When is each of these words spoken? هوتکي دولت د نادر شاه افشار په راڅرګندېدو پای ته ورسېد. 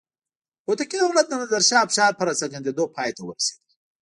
هوتکي 0.67 0.97
دولت 1.03 1.25
د 1.29 1.33
نادر 1.41 1.61
شاه 1.69 1.83
افشار 1.85 2.11
په 2.15 2.23
راڅرګندېدو 2.27 2.83
پای 2.95 3.09
ته 3.15 3.21
ورسېد. 3.25 3.63